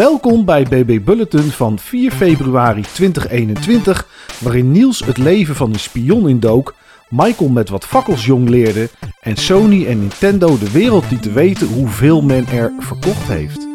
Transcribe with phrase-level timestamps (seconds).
[0.00, 4.06] Welkom bij BB Bulletin van 4 februari 2021,
[4.38, 6.74] waarin Niels het leven van een spion indook,
[7.08, 8.88] Michael met wat fakkels jong leerde
[9.20, 13.66] en Sony en Nintendo de wereld lieten weten hoeveel men er verkocht heeft.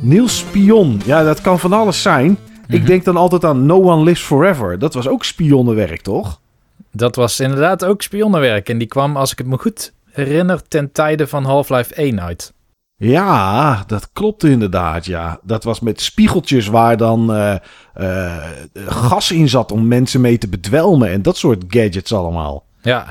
[0.00, 2.38] Niels Spion, ja dat kan van alles zijn.
[2.68, 2.86] Ik Mhm.
[2.86, 4.78] denk dan altijd aan No One Lives Forever.
[4.78, 6.40] Dat was ook spionnenwerk, toch?
[6.96, 8.68] Dat was inderdaad ook spionnenwerk.
[8.68, 12.54] En die kwam, als ik het me goed herinner, ten tijde van Half-Life 1 uit.
[12.98, 15.40] Ja, dat klopt inderdaad, ja.
[15.42, 17.56] Dat was met spiegeltjes waar dan eh,
[17.94, 18.44] eh,
[18.86, 22.64] gas in zat om mensen mee te bedwelmen en dat soort gadgets allemaal.
[22.82, 23.04] Ja,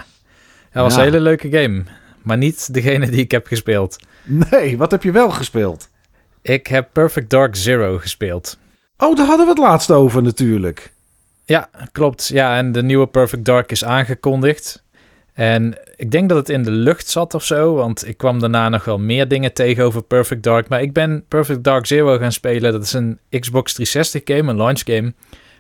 [0.72, 1.00] dat was Ja.
[1.00, 1.84] een hele leuke game.
[2.22, 3.98] Maar niet degene die ik heb gespeeld.
[4.24, 5.90] Nee, wat heb je wel gespeeld?
[6.42, 8.58] Ik heb Perfect Dark Zero gespeeld.
[8.98, 10.94] Oh, daar hadden we het laatst over natuurlijk.
[11.46, 12.28] Ja, klopt.
[12.28, 14.84] Ja, en de nieuwe Perfect Dark is aangekondigd.
[15.34, 18.70] En ik denk dat het in de lucht zat of zo, want ik kwam daarna
[18.70, 20.68] nog wel meer dingen tegen over Perfect Dark.
[20.68, 22.72] Maar ik ben Perfect Dark Zero gaan spelen.
[22.72, 25.14] Dat is een Xbox 360 game, een launch game.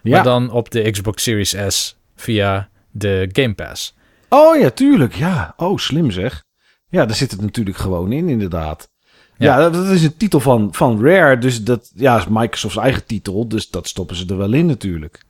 [0.03, 0.11] Ja.
[0.11, 3.95] Maar dan op de Xbox Series S via de Game Pass.
[4.29, 5.53] Oh ja, tuurlijk, ja.
[5.57, 6.43] Oh, slim zeg.
[6.87, 8.89] Ja, daar zit het natuurlijk gewoon in, inderdaad.
[9.37, 9.57] Ja, Ja.
[9.57, 13.47] dat, dat is een titel van, van Rare, dus dat ja, is Microsoft's eigen titel,
[13.47, 15.23] dus dat stoppen ze er wel in natuurlijk.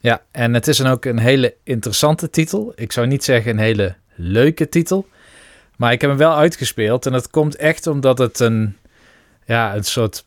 [0.00, 2.72] Ja, en het is dan ook een hele interessante titel.
[2.76, 5.08] Ik zou niet zeggen een hele leuke titel.
[5.76, 7.06] Maar ik heb hem wel uitgespeeld.
[7.06, 8.76] En dat komt echt omdat het een,
[9.46, 10.24] ja, een soort,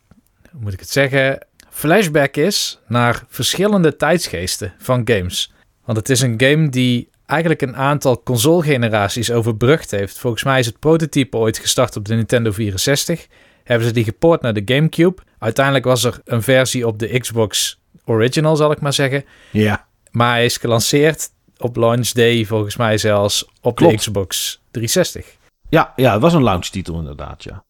[0.51, 5.53] hoe moet ik het zeggen, flashback is naar verschillende tijdsgeesten van games.
[5.85, 10.17] Want het is een game die eigenlijk een aantal console-generaties overbrugd heeft.
[10.17, 13.27] Volgens mij is het prototype ooit gestart op de Nintendo 64.
[13.63, 15.21] Hebben ze die gepoord naar de GameCube.
[15.39, 17.80] Uiteindelijk was er een versie op de Xbox
[18.11, 19.25] Original, zal ik maar zeggen.
[19.51, 19.87] Ja.
[20.11, 23.95] Maar hij is gelanceerd op launch day, volgens mij zelfs op de.
[23.95, 25.35] Xbox 360.
[25.69, 27.63] Ja, ja, het was een launch titel inderdaad, ja.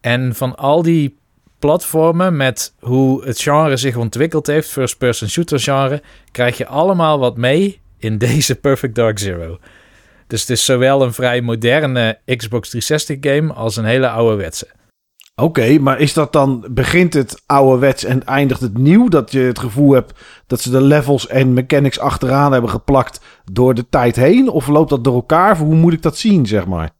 [0.00, 1.18] En van al die
[1.58, 6.02] platformen met hoe het genre zich ontwikkeld heeft, first-person shooter genre,
[6.32, 9.58] krijg je allemaal wat mee in deze Perfect Dark Zero.
[10.26, 14.68] Dus het is zowel een vrij moderne Xbox 360 game als een hele ouderwetse.
[15.40, 19.08] Oké, maar is dat dan, begint het ouderwets en eindigt het nieuw?
[19.08, 23.20] Dat je het gevoel hebt dat ze de levels en mechanics achteraan hebben geplakt
[23.52, 24.48] door de tijd heen?
[24.48, 25.58] Of loopt dat door elkaar?
[25.58, 26.90] Hoe moet ik dat zien, zeg maar?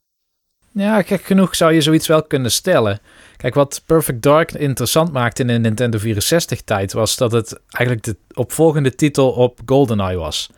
[0.72, 3.00] Ja, gek genoeg zou je zoiets wel kunnen stellen.
[3.36, 8.16] Kijk, wat Perfect Dark interessant maakte in de Nintendo 64-tijd was dat het eigenlijk de
[8.34, 10.50] opvolgende titel op GoldenEye was.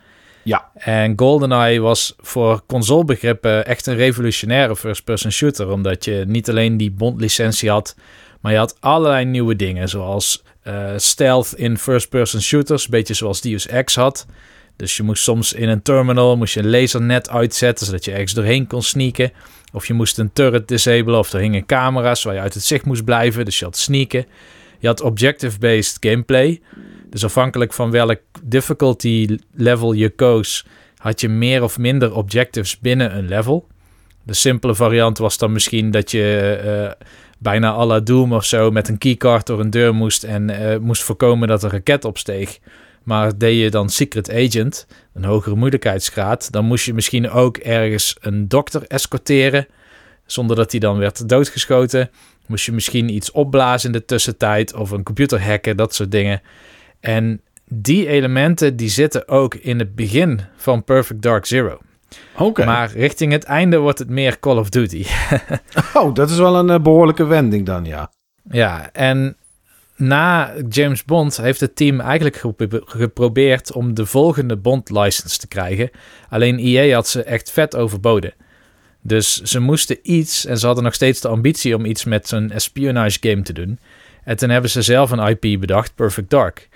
[0.43, 0.69] Ja.
[0.73, 6.91] En GoldenEye was voor consolebegrippen echt een revolutionaire first-person shooter, omdat je niet alleen die
[6.91, 7.95] Bond-licentie had,
[8.41, 13.41] maar je had allerlei nieuwe dingen, zoals eh, stealth in first-person shooters, een beetje zoals
[13.41, 14.25] Deus Ex had.
[14.75, 18.33] Dus je moest soms in een terminal moest je een lasernet uitzetten, zodat je ergens
[18.33, 19.31] doorheen kon sneaken.
[19.73, 22.85] Of je moest een turret disablen of er hingen camera's waar je uit het zicht
[22.85, 23.45] moest blijven.
[23.45, 24.25] Dus je had sneaken.
[24.79, 26.61] Je had objective-based gameplay.
[27.13, 30.65] Dus afhankelijk van welk difficulty level je koos,
[30.97, 33.67] had je meer of minder objectives binnen een level.
[34.23, 37.05] De simpele variant was dan misschien dat je eh,
[37.39, 40.79] bijna à la Doom of zo met een keycard door een deur moest en eh,
[40.79, 42.59] moest voorkomen dat een raket opsteeg.
[43.03, 48.15] Maar deed je dan Secret Agent, een hogere moeilijkheidsgraad, dan moest je misschien ook ergens
[48.19, 49.67] een dokter escorteren,
[50.25, 52.09] zonder dat hij dan werd doodgeschoten.
[52.47, 56.41] Moest je misschien iets opblazen in de tussentijd of een computer hacken, dat soort dingen.
[57.03, 61.79] En die elementen die zitten ook in het begin van Perfect Dark Zero.
[62.37, 62.65] Oké.
[62.65, 65.05] Maar richting het einde wordt het meer Call of Duty.
[65.93, 68.11] Oh, dat is wel een eh, behoorlijke wending dan, ja.
[68.51, 69.35] Ja, en
[69.95, 75.89] na James Bond heeft het team eigenlijk gepro- geprobeerd om de volgende Bond-license te krijgen.
[76.29, 78.33] Alleen EA had ze echt vet overboden.
[79.01, 82.51] Dus ze moesten iets, en ze hadden nog steeds de ambitie om iets met zo'n
[82.51, 83.79] espionage game te doen.
[84.23, 86.69] En toen hebben ze zelf een IP bedacht, Perfect Dark.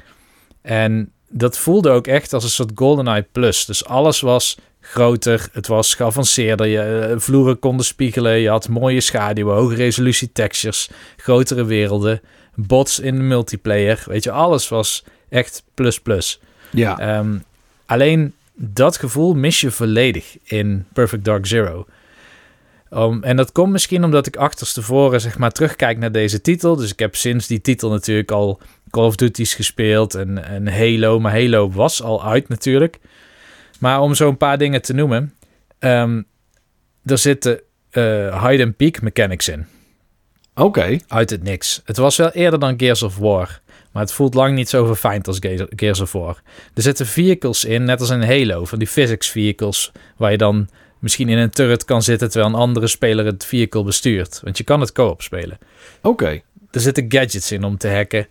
[0.68, 3.66] En dat voelde ook echt als een soort GoldenEye Plus.
[3.66, 9.02] Dus alles was groter, het was geavanceerder, je eh, vloeren konden spiegelen, je had mooie
[9.02, 12.22] schaduwen, hoge resolutie textures, grotere werelden,
[12.56, 16.40] bots in de multiplayer, weet je, alles was echt plus plus.
[16.72, 17.00] Ja.
[17.00, 17.38] Ehm,
[17.86, 21.86] alleen dat gevoel mis je volledig in Perfect Dark Zero.
[22.92, 26.76] Um, en dat komt misschien omdat ik achterstevoren zeg maar terugkijk naar deze titel.
[26.76, 31.20] Dus ik heb sinds die titel natuurlijk al Call of Duty's gespeeld en, en Halo.
[31.20, 32.98] Maar Halo was al uit natuurlijk.
[33.80, 35.34] Maar om zo een paar dingen te noemen.
[35.80, 36.22] ehm,
[37.06, 39.66] er zitten eh hide-and-peak mechanics in.
[40.56, 40.98] Oké.
[41.08, 41.82] Uit het niks.
[41.86, 43.62] Het was wel eerder dan Gears of War.
[43.92, 46.42] Maar het voelt lang niet zo verfijnd als Ge- Gears of War.
[46.74, 48.66] Er zitten vehicles in, net als in Halo.
[48.66, 49.92] Van die physics vehicles.
[50.18, 50.68] Waar je dan
[51.00, 54.40] misschien in een turret kan zitten terwijl een andere speler het vehicle bestuurt.
[54.44, 55.58] Want je kan het co-op spelen.
[56.02, 56.42] Oké.
[56.72, 58.28] Er zitten gadgets in om te hacken.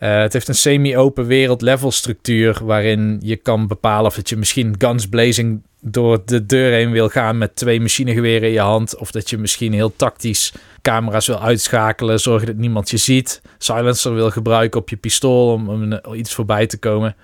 [0.00, 4.36] Uh, het heeft een semi-open wereld level structuur waarin je kan bepalen of dat je
[4.36, 8.96] misschien guns blazing door de deur heen wil gaan met twee machinegeweren in je hand.
[8.96, 10.52] Of dat je misschien heel tactisch
[10.82, 13.42] camera's wil uitschakelen, zorgen dat niemand je ziet.
[13.58, 17.16] Silencer wil gebruiken op je pistool om, om iets voorbij te komen.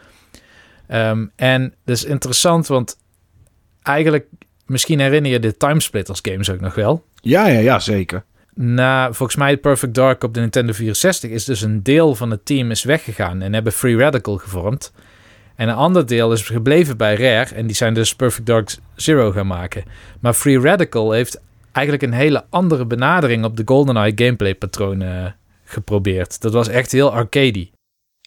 [0.88, 2.98] Um, en dat is interessant, want
[3.82, 4.26] eigenlijk,
[4.70, 7.04] misschien herinner je de Timesplitters games ook nog wel.
[7.14, 8.24] Ja, ja, ja, zeker.
[8.54, 12.44] Na, volgens mij Perfect Dark op de Nintendo 64 is dus een deel van het
[12.44, 14.92] team is weggegaan en hebben Free Radical gevormd.
[15.56, 19.30] En een ander deel is gebleven bij Rare en die zijn dus Perfect Dark Zero
[19.30, 19.84] gaan maken.
[20.20, 21.40] Maar Free Radical heeft
[21.72, 25.30] eigenlijk een hele andere benadering op de GoldenEye gameplay patronen uh,
[25.64, 26.40] geprobeerd.
[26.40, 27.70] Dat was echt heel arcadey.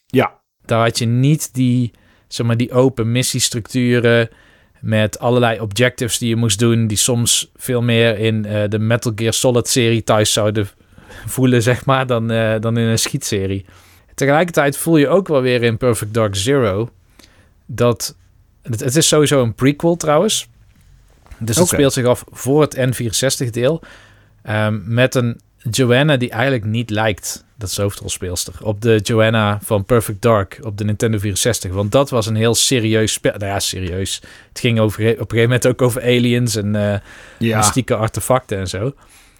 [0.05, 0.39] Ja.
[0.65, 1.91] Daar had je niet die,
[2.27, 4.29] zeg maar, die open missiestructuren
[4.83, 9.11] met allerlei objectives die je moest doen, die soms veel meer in uh, de Metal
[9.15, 10.67] Gear Solid serie thuis zouden
[11.25, 13.65] voelen, zeg maar, dan, uh, dan in een schietserie.
[14.15, 16.89] Tegelijkertijd voel je ook wel weer in Perfect Dark Zero
[17.65, 18.15] dat
[18.61, 20.47] het, het is sowieso een prequel trouwens.
[21.37, 23.81] Dus het speelt zich af voor het N64-deel.
[24.49, 25.39] Um, met een
[25.71, 30.77] Joanna die eigenlijk niet lijkt, dat is hoofdrolspeelster, op de Joanna van Perfect Dark op
[30.77, 31.71] de Nintendo 64.
[31.71, 33.31] Want dat was een heel serieus spel.
[33.37, 34.21] Nou ja, serieus.
[34.49, 36.95] Het ging over, op een gegeven moment ook over aliens en uh,
[37.39, 37.57] ja.
[37.57, 38.93] mystieke artefacten en zo.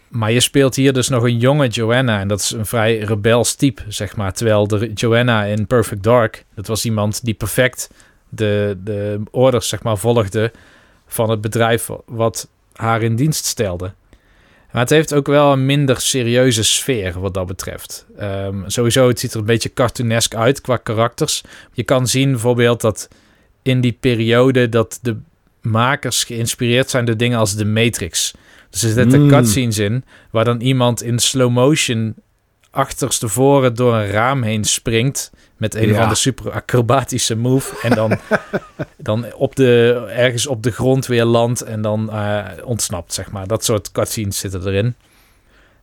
[0.07, 2.19] Maar je speelt hier dus nog een jonge Joanna.
[2.19, 4.33] En dat is een vrij rebels type, zeg maar.
[4.33, 7.89] Terwijl de Joanna in Perfect Dark, dat was iemand die perfect
[8.29, 10.51] de, de orders, zeg maar, volgde
[11.07, 13.93] van het bedrijf wat haar in dienst stelde.
[14.73, 18.05] Maar het heeft ook wel een minder serieuze sfeer wat dat betreft.
[18.21, 21.43] Um, sowieso, het ziet er een beetje cartoonesk uit qua karakters.
[21.73, 23.07] Je kan zien bijvoorbeeld dat
[23.61, 25.17] in die periode dat de
[25.61, 28.33] makers geïnspireerd zijn door dingen als de Matrix.
[28.69, 29.29] Dus er zitten mm.
[29.29, 32.15] cutscenes in waar dan iemand in slow motion
[32.73, 36.03] achterstevoren door een raam heen springt met een ja.
[36.03, 37.75] of de super acrobatische move.
[37.81, 38.19] En dan,
[38.97, 43.47] dan op de, ergens op de grond weer landt en dan uh, ontsnapt, zeg maar.
[43.47, 44.95] Dat soort cutscenes zitten erin.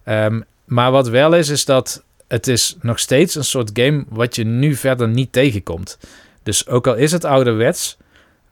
[0.04, 4.36] Um, maar wat wel is, is dat het is nog steeds een soort game wat
[4.36, 5.98] je nu verder niet tegenkomt.
[6.42, 7.96] Dus ook al is het ouderwets,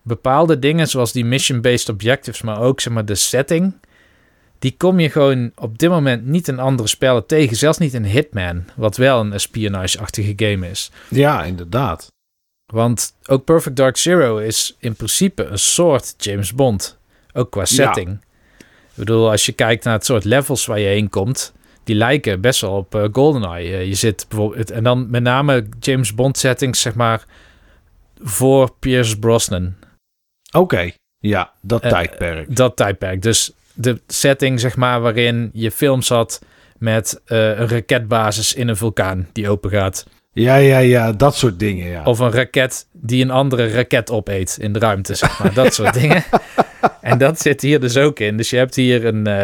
[0.02, 3.72] bepaalde dingen zoals die mission-based objectives, maar ook zeg maar, de setting
[4.58, 7.56] die kom je gewoon op dit moment niet in andere spellen tegen.
[7.56, 10.90] Zelfs niet in Hitman, wat wel een espionage-achtige game is.
[11.08, 12.12] Ja, inderdaad.
[12.72, 16.98] Want ook Perfect Dark Zero is in principe een soort James Bond.
[17.32, 18.20] Ook qua setting.
[18.58, 21.52] Ik bedoel, als je kijkt naar het soort levels waar je heen komt,
[21.84, 23.70] die lijken best wel op uh, GoldenEye.
[23.70, 27.24] Uh, je zit bijvoorbeeld, en dan met name James Bond settings, zeg maar,
[28.22, 29.74] voor Pierce Brosnan.
[30.52, 32.56] Oké, ja, dat uh, tijdperk.
[32.56, 33.22] Dat tijdperk.
[33.22, 36.40] Dus de setting, zeg maar, waarin je films had
[36.78, 40.06] met uh, een raketbasis in een vulkaan die open gaat.
[40.32, 42.04] Ja, ja, ja, dat soort dingen, ja.
[42.04, 45.54] Of een raket die een andere raket opeet in de ruimte, zeg maar.
[45.54, 46.24] Dat soort dingen.
[47.00, 48.36] En dat zit hier dus ook in.
[48.36, 49.34] Dus je hebt hier een, uh,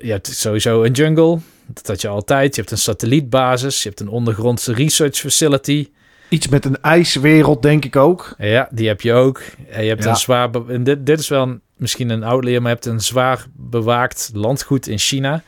[0.00, 1.38] je hebt sowieso een jungle.
[1.66, 2.54] Dat had je altijd.
[2.54, 3.82] Je hebt een satellietbasis.
[3.82, 5.88] Je hebt een ondergrondse research facility.
[6.28, 8.34] Iets met een ijswereld, denk ik ook.
[8.38, 9.42] Ja, die heb je ook.
[9.70, 10.10] En je hebt ja.
[10.10, 10.50] een zwaar...
[10.82, 14.86] Dit, dit is wel een misschien een outlier, maar je hebt een zwaar bewaakt landgoed
[14.86, 15.42] in China.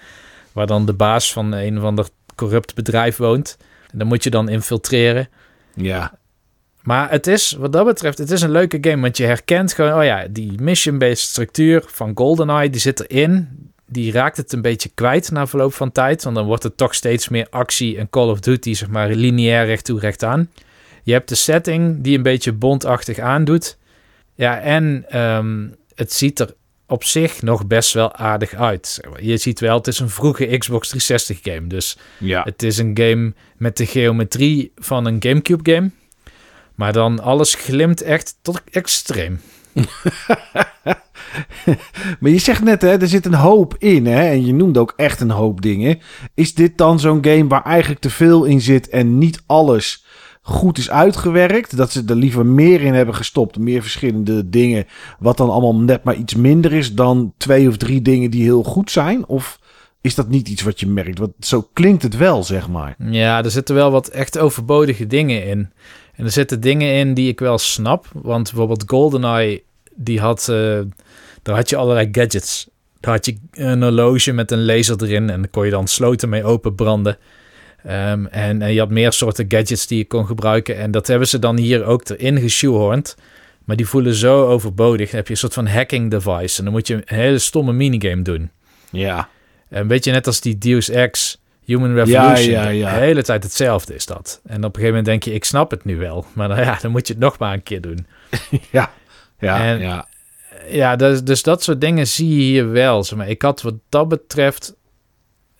[0.52, 3.56] Waar dan de baas van een of ander corrupt bedrijf woont.
[3.90, 5.28] En dan moet je dan infiltreren.
[5.74, 6.18] Ja.
[6.82, 9.02] Maar het is, wat dat betreft, het is een leuke game.
[9.02, 13.48] Want je herkent gewoon, oh ja, die mission-based structuur van GoldenEye, die zit erin.
[13.86, 16.22] Die raakt het een beetje kwijt na verloop van tijd.
[16.22, 19.66] Want dan wordt het toch steeds meer actie en Call of Duty, zeg maar, lineair
[19.66, 20.50] recht toe, recht aan.
[21.02, 23.78] Je hebt de setting die een beetje bondachtig aandoet.
[24.34, 26.54] Ja, en um, het ziet er
[26.86, 29.00] op zich nog best wel aardig uit.
[29.20, 31.66] Je ziet wel, het is een vroege Xbox 360 game.
[31.66, 32.42] Dus ja.
[32.42, 35.90] het is een game met de geometrie van een Gamecube game.
[36.74, 39.40] Maar dan alles glimt echt tot extreem.
[42.20, 44.92] maar je zegt net, hè, er zit een hoop in, hè, en je noemde ook
[44.96, 46.00] echt een hoop dingen.
[46.34, 50.01] Is dit dan zo'n game waar eigenlijk te veel in zit en niet alles
[50.42, 51.76] goed is uitgewerkt.
[51.76, 53.58] Dat ze er liever meer in hebben gestopt.
[53.58, 54.86] Meer verschillende dingen.
[55.18, 58.62] Wat dan allemaal net maar iets minder is dan twee of drie dingen die heel
[58.62, 59.26] goed zijn.
[59.26, 59.58] Of
[60.00, 61.18] is dat niet iets wat je merkt?
[61.18, 62.94] Want zo klinkt het wel, zeg maar.
[62.98, 65.70] Ja, er zitten wel wat echt overbodige dingen in.
[66.14, 68.06] En er zitten dingen in die ik wel snap.
[68.12, 69.62] Want bijvoorbeeld GoldenEye,
[69.94, 70.80] die had, uh,
[71.42, 72.68] daar had je allerlei gadgets.
[73.00, 76.28] Daar had je een horloge met een laser erin en daar kon je dan sloten
[76.28, 77.18] mee openbranden.
[77.86, 80.76] Um, en, en, je had meer soorten gadgets die je kon gebruiken.
[80.76, 83.16] En dat hebben ze dan hier ook erin geshoehorned.
[83.64, 85.06] Maar die voelen zo overbodig.
[85.06, 86.58] Dan heb je een soort van hacking device.
[86.58, 88.50] En dan moet je een hele stomme minigame doen.
[88.90, 89.28] Ja.
[89.68, 92.50] Een beetje net als die Deus Ex Human Revolution.
[92.50, 92.94] Ja, ja, ja.
[92.94, 94.40] De hele tijd hetzelfde is dat.
[94.44, 96.26] En op een gegeven moment denk je, ik snap het nu wel.
[96.32, 98.06] Maar dan, ja, dan moet je het nog maar een keer doen.
[98.70, 98.92] ja.
[99.38, 100.06] Ja, En- ja.
[100.68, 103.04] Ja, dus, dus dat soort dingen zie je hier wel.
[103.04, 104.74] Zeg maar, ik had wat dat betreft...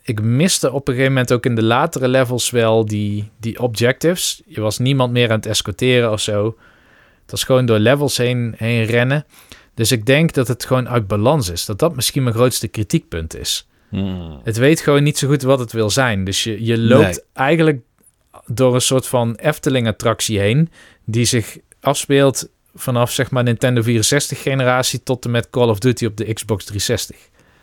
[0.02, 4.42] Ik miste op een gegeven moment ook in de latere levels wel die, die objectives.
[4.46, 6.44] Je was niemand meer aan het escorteren of zo.
[7.22, 9.24] Het was gewoon door levels heen, heen rennen.
[9.74, 11.64] Dus ik denk dat het gewoon uit balans is.
[11.64, 13.68] Dat dat misschien mijn grootste kritiekpunt is.
[13.88, 14.40] Hmm.
[14.44, 16.24] Het weet gewoon niet zo goed wat het wil zijn.
[16.24, 17.20] Dus je, je loopt Nee.
[17.32, 17.80] eigenlijk
[18.46, 20.70] door een soort van Efteling-attractie heen...
[21.04, 25.02] die zich afspeelt vanaf zeg maar Nintendo 64-generatie...
[25.02, 27.16] tot en met Call of Duty op de Xbox 360.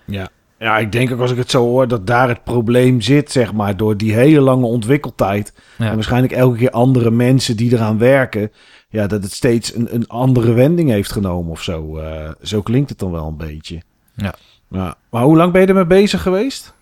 [0.05, 0.29] Ja.
[0.59, 3.53] Ja, ik denk ook als ik het zo hoor dat daar het probleem zit, zeg
[3.53, 5.53] maar, door die hele lange ontwikkeltijd.
[5.77, 5.85] Ja.
[5.85, 8.51] En waarschijnlijk elke keer andere mensen die eraan werken.
[8.89, 11.97] Ja, dat het steeds een, een andere wending heeft genomen of zo.
[11.97, 13.81] Eh, zo klinkt het dan wel een beetje.
[14.15, 14.95] Ja.
[15.09, 16.73] Maar hoe lang ben je ermee bezig geweest?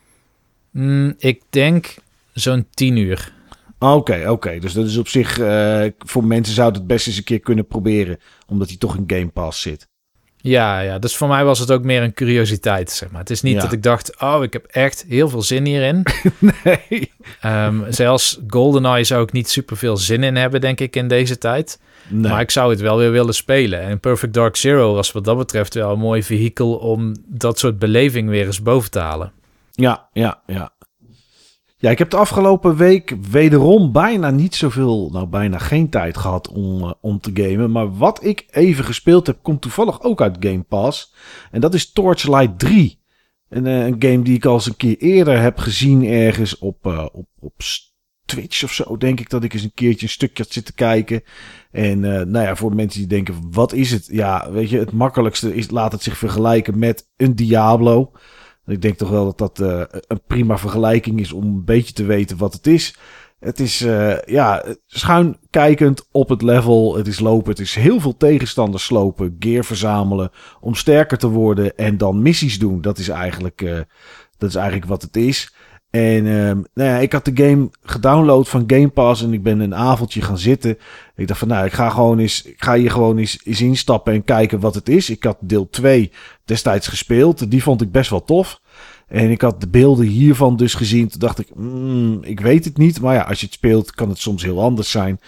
[0.72, 1.96] Mm, ik denk
[2.34, 3.34] zo'n 10 uur.
[3.80, 4.60] Oké, oké.
[4.60, 7.68] Dus dat is op zich, eh, voor mensen zou het best eens een keer kunnen
[7.68, 8.20] proberen.
[8.48, 9.88] Omdat hij toch in Game Pass zit.
[10.42, 13.20] Ja, ja, dus voor mij was het ook meer een curiositeit, zeg maar.
[13.20, 13.62] Het is niet Ja.
[13.62, 16.06] dat ik dacht, oh, ik heb echt heel veel zin hierin.
[16.64, 17.12] nee.
[17.42, 21.38] Ehm, zelfs GoldenEye zou ik niet super veel zin in hebben, denk ik, in deze
[21.38, 21.80] tijd.
[22.08, 22.32] nee.
[22.32, 23.82] Maar ik zou het wel weer willen spelen.
[23.82, 27.80] En Perfect Dark Zero was wat dat betreft wel een mooi vehikel om dat soort
[27.80, 29.32] beleving weer eens boven te halen.
[29.72, 30.70] Ja, ja, ja.
[31.80, 36.48] Ja, ik heb de afgelopen week wederom bijna niet zoveel, nou bijna geen tijd gehad
[36.48, 37.72] om, eh, om te gamen.
[37.72, 41.14] Maar wat ik even gespeeld heb, komt toevallig ook uit Game Pass.
[41.52, 43.02] En dat is Torchlight 3.
[43.50, 46.86] Een, eh, een game die ik al eens een keer eerder heb gezien ergens op,
[46.86, 47.54] eh, op, op
[48.26, 48.98] Twitch of zo.
[48.98, 51.24] Denk ik dat ik eens een keertje een stukje had zitten kijken.
[51.72, 54.08] En nou ja, voor mensen die denken, wat is het?
[54.12, 58.12] Ja, weet je, het makkelijkste is, laat het zich vergelijken met een Diablo.
[58.68, 62.06] Ik denk toch wel dat dat eh, een prima vergelijking is om een beetje te
[62.06, 62.96] weten wat het is.
[63.40, 66.96] Het is eh, ja, schuin kijkend op het level.
[66.96, 67.50] Het is lopen.
[67.50, 69.36] Het is heel veel tegenstanders slopen.
[69.40, 70.32] Gear verzamelen.
[70.60, 71.78] Om sterker te worden.
[71.78, 72.82] En dan missies doen.
[72.82, 73.80] Dat is eigenlijk, eh,
[74.38, 75.54] dat is eigenlijk wat het is.
[75.90, 79.24] En ehm, nou ja, ik had de game gedownload van Game Pass.
[79.24, 80.78] En ik ben een avondje gaan zitten.
[81.16, 82.44] Ik dacht van nou, ik ga gewoon eens.
[82.44, 85.10] Ik ga hier gewoon eens, eens instappen en kijken wat het is.
[85.10, 86.12] Ik had deel 2
[86.46, 87.52] destijds gespeeld.
[87.52, 88.62] Die vond ik best wel tof.
[89.08, 91.08] En ik had de beelden hiervan dus gezien.
[91.08, 93.02] Toen dacht ik, mm, ik weet het niet.
[93.02, 95.20] Maar ja, als je het speelt, kan het soms heel anders zijn.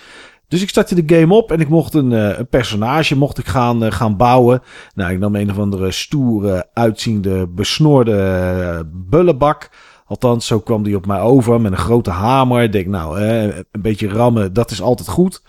[0.50, 3.46] Dus ik startte de game op en ik mocht een, eh, een personage mocht ik
[3.46, 4.62] gaan, eh, gaan bouwen.
[4.96, 9.70] Nou, ik nam een of andere stoere, uitziende, besnoorde eh, bullebak.
[10.10, 12.64] Althans, zo kwam die op mij over met een grote hamer.
[12.64, 15.42] Ik denk, nou, een beetje rammen, dat is altijd goed.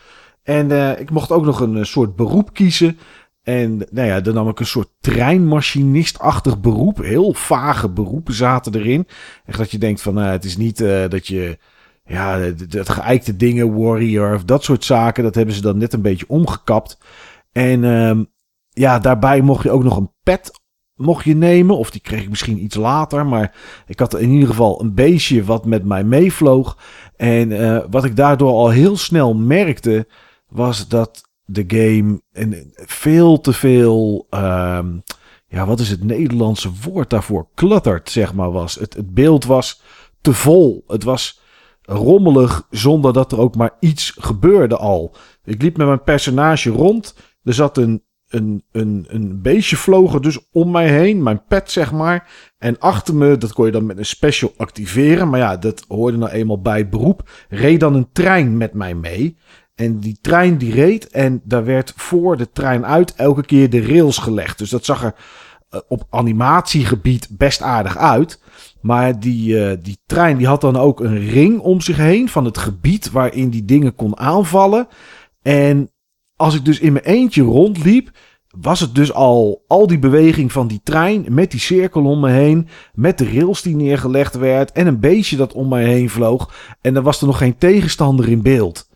[0.42, 2.98] En eh, ik mocht ook nog een eh, soort beroep kiezen.
[3.42, 6.98] En nou ja, dan nam ik een soort treinmachinist-achtig beroep.
[6.98, 9.06] Heel vage beroepen zaten erin.
[9.46, 11.58] Echt dat je denkt van, nou, het is niet eh, dat je...
[12.04, 15.22] Ja, dat geëikte dingen, warrior of dat soort zaken.
[15.22, 16.98] Dat hebben ze dan net een beetje omgekapt.
[17.52, 18.24] En ehm,
[18.68, 20.59] ja, daarbij mocht je ook nog een pet
[21.00, 21.76] mocht je nemen.
[21.76, 23.26] Of die kreeg ik misschien iets later.
[23.26, 23.54] Maar
[23.86, 26.78] ik had in ieder geval een beestje wat met mij meevloog.
[27.16, 30.06] En eh, wat ik daardoor al heel snel merkte...
[30.48, 34.26] was dat de game een, veel te veel...
[34.30, 34.86] ehm,
[35.46, 37.48] ja, wat is het Nederlandse woord daarvoor?
[37.54, 38.74] Cluttered, zeg maar, was.
[38.74, 39.82] Het, het beeld was
[40.20, 40.84] te vol.
[40.86, 41.40] Het was
[41.82, 45.14] rommelig zonder dat er ook maar iets gebeurde al.
[45.44, 47.14] Ik liep met mijn personage rond.
[47.42, 51.22] Er zat een, een, een, een beestje vlogen dus om mij heen.
[51.22, 52.30] Mijn pet, zeg maar.
[52.58, 55.28] En achter me, dat kon je dan met een special activeren.
[55.28, 57.30] Maar ja, dat hoorde nou eenmaal bij beroep.
[57.48, 59.36] Reed dan een trein met mij mee.
[59.74, 63.86] En die trein die reed en daar werd voor de trein uit elke keer de
[63.86, 64.58] rails gelegd.
[64.58, 65.14] Dus dat zag er
[65.70, 68.42] eh, op animatiegebied best aardig uit.
[68.80, 72.44] Maar die, eh, die trein die had dan ook een ring om zich heen van
[72.44, 74.88] het gebied waarin die dingen kon aanvallen.
[75.42, 75.90] En
[76.40, 78.10] als ik dus in mijn eentje rondliep,
[78.60, 82.30] was het dus al al die beweging van die trein met die cirkel om me
[82.30, 86.54] heen, met de rails die neergelegd werd en een beestje dat om mij heen vloog.
[86.80, 88.89] En er was er nog geen tegenstander in beeld.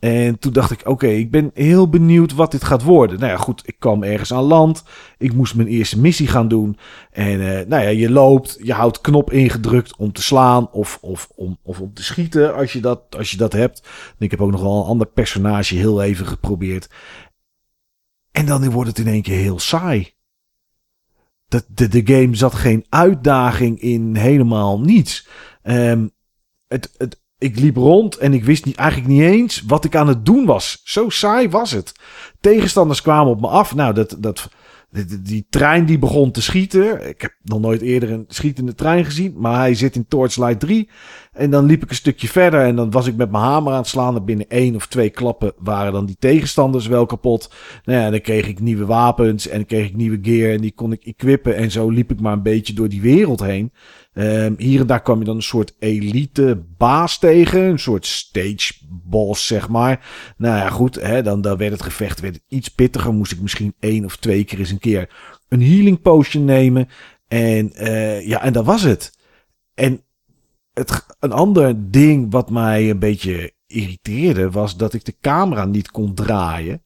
[0.00, 3.18] En toen dacht ik, oké, ik ben heel benieuwd wat dit gaat worden.
[3.18, 4.82] Nou ja, goed, ik kwam ergens aan land.
[5.18, 6.78] Ik moest mijn eerste missie gaan doen.
[7.10, 11.28] En eh, nou ja, je loopt, je houdt knop ingedrukt om te slaan of, of,
[11.34, 13.88] om, of om te schieten als je, dat, als je dat hebt.
[14.18, 16.88] Ik heb ook nog wel een ander personage heel even geprobeerd.
[18.30, 20.12] En dan wordt het in één keer heel saai.
[21.46, 25.28] De, de, de game zat geen uitdaging in helemaal niets.
[25.62, 26.08] Ehm,
[26.68, 30.08] het, het, ik liep rond en ik wist niet, eigenlijk niet eens wat ik aan
[30.08, 30.80] het doen was.
[30.84, 31.92] Zo saai was het.
[32.40, 33.74] Tegenstanders kwamen op me af.
[33.74, 34.48] Nou, dat, dat,
[35.22, 37.08] die, trein die begon te schieten.
[37.08, 39.34] Ik heb nog nooit eerder een schietende trein gezien.
[39.36, 40.88] Maar hij zit in Torchlight 3.
[41.32, 42.60] En dan liep ik een stukje verder.
[42.60, 44.16] En dan was ik met mijn hamer aan het slaan.
[44.16, 47.52] En binnen één of twee klappen waren dan die tegenstanders wel kapot.
[47.84, 49.48] Nou ja, dan kreeg ik nieuwe wapens.
[49.48, 50.52] En dan kreeg ik nieuwe gear.
[50.52, 51.56] En die kon ik equippen.
[51.56, 53.72] En zo liep ik maar een beetje door die wereld heen.
[54.12, 57.60] Um, hier en daar kwam je dan een soort elite baas tegen.
[57.60, 60.06] Een soort stage boss, zeg maar.
[60.36, 60.94] Nou ja, goed.
[60.94, 63.14] Hè, dan, dan werd het gevecht werd iets pittiger.
[63.14, 65.10] Moest ik misschien één of twee keer eens een keer
[65.48, 66.88] een healing potion nemen.
[67.28, 69.18] En uh, ja, en dat was het.
[69.74, 70.02] En
[70.72, 75.90] het, een ander ding wat mij een beetje irriteerde was dat ik de camera niet
[75.90, 76.82] kon draaien.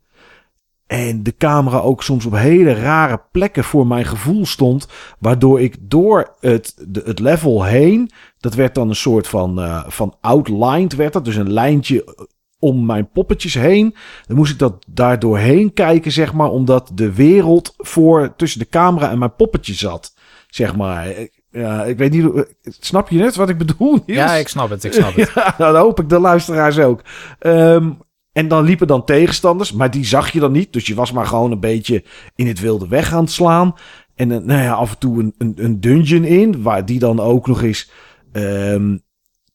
[0.94, 4.88] En de camera ook soms op hele rare plekken voor mijn gevoel stond.
[5.18, 8.10] Waardoor ik door het, de, het level heen.
[8.38, 10.94] Dat werd dan een soort van, uh, van outlined.
[10.94, 11.24] Werd dat.
[11.24, 13.94] Dus een lijntje om mijn poppetjes heen.
[14.26, 16.50] Dan moest ik dat daar doorheen kijken, zeg maar.
[16.50, 20.14] Omdat de wereld voor tussen de camera en mijn poppetje zat.
[20.48, 21.08] Zeg maar.
[21.50, 22.54] Ja, ik weet niet.
[22.62, 23.92] Snap je net wat ik bedoel?
[24.06, 24.18] Niels?
[24.18, 24.84] Ja, ik snap het.
[24.84, 25.30] Ik snap het.
[25.34, 27.00] ja, dan hoop ik de luisteraars ook.
[27.40, 27.98] Um,
[28.34, 30.72] en dan liepen dan tegenstanders, maar die zag je dan niet.
[30.72, 33.74] Dus je was maar gewoon een beetje in het wilde weg aan het slaan.
[34.14, 37.20] En uh, nou ja, af en toe een, een, een, dungeon in, waar die dan
[37.20, 37.90] ook nog eens
[38.32, 39.02] um,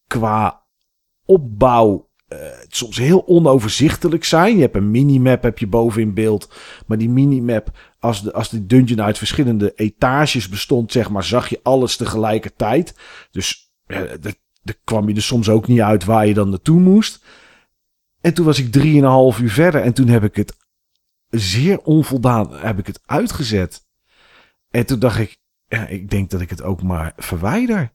[0.07, 0.63] qua
[1.25, 4.55] opbouw uh, soms heel onoverzichtelijk zijn.
[4.55, 6.53] Je hebt een minimap heb je boven in beeld.
[6.87, 11.49] Maar die minimap, als de, als de dungeon uit verschillende etages bestond, zeg maar, zag
[11.49, 12.95] je alles tegelijkertijd.
[13.31, 17.23] Dus uh, daar kwam je er soms ook niet uit waar je dan naartoe moest.
[18.21, 20.57] En toen was ik drieënhalf uur verder en toen heb ik het
[21.29, 23.87] zeer onvoldaan heb ik het uitgezet.
[24.69, 27.93] En toen dacht ik, ja, ik denk dat ik het ook maar verwijder.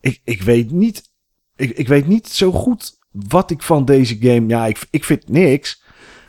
[0.00, 1.10] Ik, ik weet niet,
[1.56, 4.46] ik, ik weet niet zo goed wat ik van deze game.
[4.46, 5.82] Ja, ik, ik vind niks.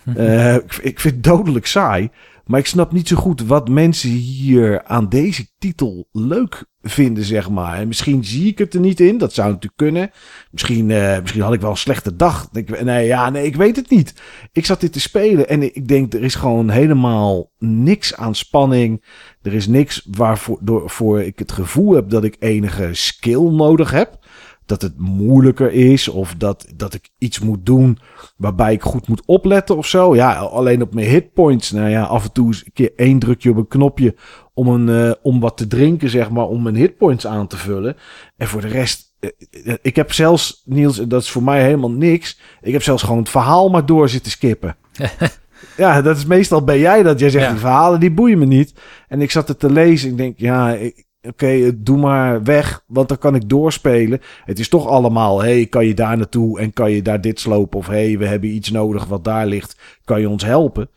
[0.05, 2.10] Uh, ik, ik vind het dodelijk saai.
[2.45, 7.49] Maar ik snap niet zo goed wat mensen hier aan deze titel leuk vinden, zeg
[7.49, 7.77] maar.
[7.77, 9.17] En misschien zie ik het er niet in.
[9.17, 10.12] Dat zou natuurlijk kunnen.
[10.51, 12.49] Misschien, uh, misschien had ik wel een slechte dag.
[12.51, 14.13] Ik, nee, ja, nee, ik weet het niet.
[14.51, 19.05] Ik zat dit te spelen en ik denk er is gewoon helemaal niks aan spanning.
[19.41, 23.91] Er is niks waarvoor door, voor ik het gevoel heb dat ik enige skill nodig
[23.91, 24.24] heb
[24.65, 27.97] dat het moeilijker is of dat, dat ik iets moet doen
[28.38, 30.15] waarbij ik goed moet opletten of zo.
[30.15, 31.71] Ja, alleen op mijn hitpoints.
[31.71, 34.15] Nou ja, af en toe eens een keer één drukje op een knopje
[34.54, 37.95] om, een, uh, om wat te drinken, zeg maar, om mijn hitpoints aan te vullen.
[38.38, 42.39] En voor de rest, uh, ik heb zelfs, Niels, dat is voor mij helemaal niks.
[42.62, 44.75] Ik heb zelfs gewoon het verhaal maar door zitten skippen.
[45.78, 47.19] ja, dat is meestal ben jij dat.
[47.19, 47.51] Jij zegt, ja.
[47.51, 48.73] die verhalen die boeien me niet.
[49.08, 50.10] En ik zat het te lezen.
[50.10, 54.21] Ik denk, ja, ik, Oké, okay, doe maar weg, want dan kan ik doorspelen.
[54.45, 57.79] Het is toch allemaal, hey, kan je daar naartoe en kan je daar dit slopen?
[57.79, 60.89] Of hey, we hebben iets nodig wat daar ligt, kan je ons helpen?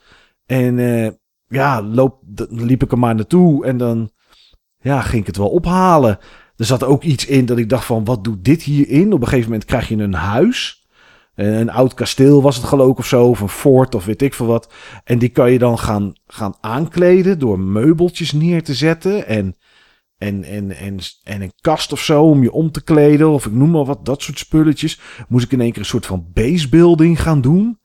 [0.46, 1.08] En uh,
[1.46, 4.10] ja, loop, liep ik er maar naartoe en dan
[4.78, 6.18] ja, ging ik het wel ophalen.
[6.56, 9.12] Er zat ook iets in dat ik dacht van, wat doet dit hierin?
[9.12, 10.86] Op een gegeven moment krijg je een huis.
[11.34, 14.34] Een oud kasteel was het geloof ik of zo, of een fort of weet ik
[14.34, 14.72] veel wat.
[15.04, 19.56] En die kan je dan gaan, gaan aankleden door meubeltjes neer te zetten en
[20.18, 23.30] en, en, en, en een kast of zo om je om te kleden.
[23.30, 25.00] Of ik noem maar wat, dat soort spulletjes.
[25.28, 27.78] Moest ik in één keer een soort van basebuilding gaan doen.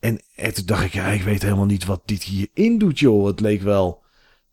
[0.00, 3.26] En, en toen dacht ik, ja, ik weet helemaal niet wat dit hierin doet, joh.
[3.26, 4.02] Het leek wel.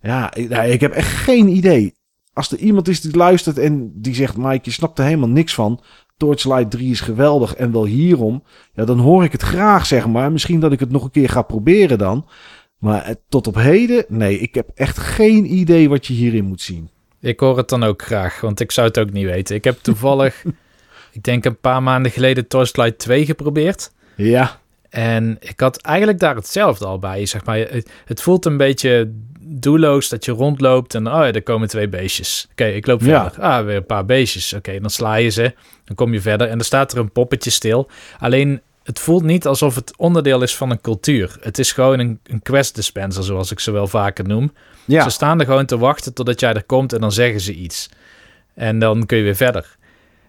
[0.02, 1.96] Ja, ik, nou, ik heb echt geen idee.
[2.34, 5.54] Als er iemand is die luistert en die zegt, Mike, je snapt er helemaal niks
[5.54, 5.82] van.
[6.18, 8.44] Torchlight 3 is geweldig en wel hierom.
[8.74, 10.32] Ja, dan hoor ik het graag, zeg maar.
[10.32, 12.30] Misschien dat ik het nog een keer ga proberen dan.
[12.78, 16.90] Maar tot op heden, nee, ik heb echt geen idee wat je hierin moet zien.
[17.28, 19.56] Ik hoor het dan ook graag, want ik zou het ook niet weten.
[19.56, 20.44] Ik heb toevallig,
[21.18, 23.92] ik denk een paar maanden geleden Torchlight 2 geprobeerd.
[24.16, 24.60] Ja.
[24.90, 27.26] En ik had eigenlijk daar hetzelfde al bij.
[27.26, 31.44] Zeg maar, het, het voelt een beetje doelloos dat je rondloopt en oh ja, er
[31.44, 32.48] komen twee beestjes.
[32.52, 33.34] Oké, ik loop verder.
[33.38, 33.58] Ja.
[33.58, 34.54] Ah, weer een paar beestjes.
[34.54, 35.54] Oké, dan sla je ze.
[35.84, 37.90] Dan kom je verder en er staat er een poppetje stil.
[38.20, 41.38] Alleen het voelt niet alsof het onderdeel is van een cultuur.
[41.42, 44.54] Het is gewoon een, een quest dispenser, zoals ik ze wel vaker noem.
[44.86, 45.04] Ja.
[45.04, 47.90] Ze staan er gewoon te wachten totdat jij er komt en dan zeggen ze iets.
[48.54, 49.78] En dan kun je weer verder.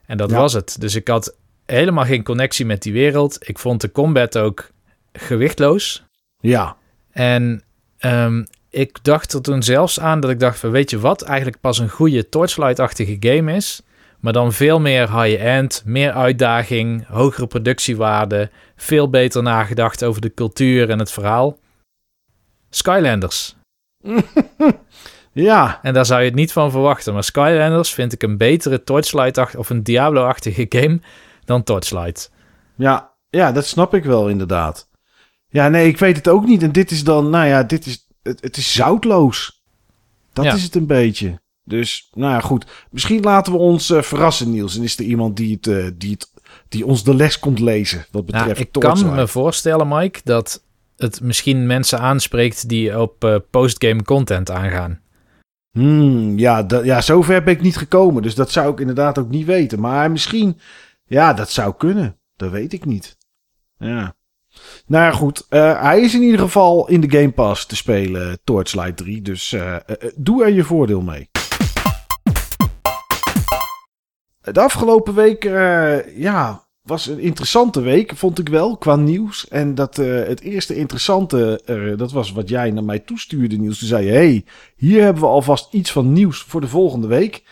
[0.06, 0.76] En dat was het.
[0.80, 3.48] Dus ik had helemaal geen connectie met die wereld.
[3.48, 4.70] Ik vond de combat ook
[5.12, 6.04] gewichtloos.
[6.40, 6.76] Ja.
[7.10, 7.62] En
[8.00, 11.60] um, ik dacht er toen zelfs aan dat ik dacht van weet je wat eigenlijk
[11.60, 13.82] pas een goede Torchlight-achtige game is
[14.20, 20.90] maar dan veel meer high-end, meer uitdaging, hogere productiewaarde, veel beter nagedacht over de cultuur
[20.90, 21.58] en het verhaal.
[22.70, 23.56] Skylanders.
[25.32, 25.78] ja.
[25.82, 27.12] En daar zou je het niet van verwachten.
[27.12, 31.00] Maar Skylanders vind ik een betere Torchlight of een Diablo-achtige game
[31.44, 32.30] dan Torchlight.
[32.74, 34.88] Ja, ja, dat snap ik wel inderdaad.
[35.48, 36.62] Ja, nee, ik weet het ook niet.
[36.62, 39.62] En dit is dan, nou ja, dit is, het, het is zoutloos.
[40.32, 40.54] Dat Ja.
[40.54, 41.40] is het een beetje.
[41.68, 42.66] Dus, nou ja, goed.
[42.90, 44.76] Misschien laten we ons eh, verrassen, Niels.
[44.76, 46.32] En is er iemand die, het, eh, die, het,
[46.68, 50.64] die ons de les komt lezen, wat Nou, betreft ik kan me voorstellen, Mike, dat
[50.96, 55.00] het misschien mensen aanspreekt die op eh, postgame content aangaan.
[55.70, 58.22] Hmm, ja, ja, zover ben ik niet gekomen.
[58.22, 59.80] Dus dat zou ik inderdaad ook niet weten.
[59.80, 60.58] Maar misschien,
[61.04, 62.16] ja, dat zou kunnen.
[62.36, 63.16] Dat weet ik niet.
[63.78, 64.16] Ja.
[64.86, 65.46] Nou ja, goed.
[65.48, 69.22] hij is in ieder geval in de Game Pass te spelen, Torchlight 3.
[69.22, 69.56] Dus
[70.16, 71.28] doe er je voordeel mee.
[74.52, 79.48] De afgelopen week, eh, ja, was een interessante week, vond ik wel, qua nieuws.
[79.48, 81.60] En dat eh, het eerste interessante,
[81.96, 83.78] dat was wat jij naar mij toestuurde, Nieuws.
[83.78, 84.44] Toen zei je, hey,
[84.76, 87.42] hier hebben we alvast iets van nieuws voor de volgende week.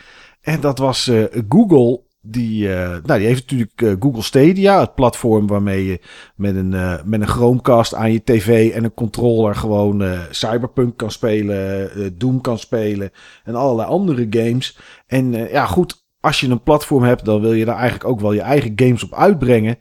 [0.41, 2.05] En dat was eh, Google.
[2.29, 6.01] Die, nou, die heeft natuurlijk Google Stadia, het platform waarmee je
[6.37, 6.69] met een,
[7.05, 12.59] met een Chromecast aan je tv en een controller gewoon Cyberpunk kan spelen, Doom kan
[12.59, 13.11] spelen
[13.45, 14.79] en allerlei andere games.
[15.07, 18.33] En ja, goed, als je een platform hebt, dan wil je daar eigenlijk ook wel
[18.33, 19.79] je eigen games op uitbrengen.